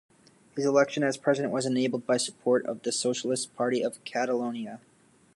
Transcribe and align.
His 0.55 0.65
election 0.65 1.03
as 1.03 1.15
president 1.15 1.53
was 1.53 1.67
enabled 1.67 2.07
by 2.07 2.17
support 2.17 2.65
of 2.65 2.81
the 2.81 2.91
Socialists' 2.91 3.45
Party 3.45 3.83
of 3.83 4.03
Catalonia. 4.03 4.81